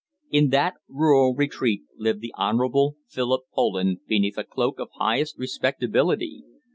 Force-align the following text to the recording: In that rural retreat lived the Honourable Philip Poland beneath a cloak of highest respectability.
In 0.31 0.49
that 0.49 0.77
rural 0.89 1.35
retreat 1.35 1.83
lived 1.95 2.21
the 2.21 2.33
Honourable 2.33 2.95
Philip 3.07 3.43
Poland 3.53 3.99
beneath 4.07 4.35
a 4.39 4.43
cloak 4.43 4.79
of 4.79 4.89
highest 4.95 5.37
respectability. 5.37 6.43